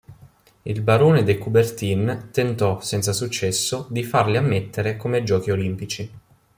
Il 0.63 0.81
barone 0.81 1.21
de 1.23 1.37
Coubertin 1.37 2.29
tentò, 2.31 2.81
senza 2.81 3.13
successo, 3.13 3.85
di 3.91 4.03
farli 4.03 4.35
ammettere 4.35 4.97
come 4.97 5.21
Giochi 5.21 5.51
olimpici. 5.51 6.11